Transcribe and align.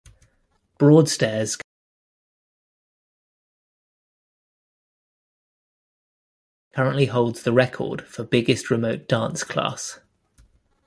Broadstairs 0.79 1.59
currently 6.73 7.05
holds 7.05 7.43
the 7.43 7.51
record 7.53 8.07
for 8.07 8.23
biggest 8.23 8.71
remote 8.71 9.07
dance 9.07 9.43
class. 9.43 9.99